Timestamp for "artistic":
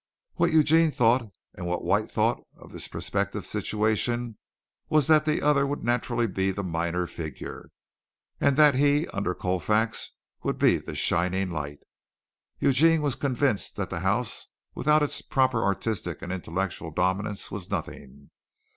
15.63-16.23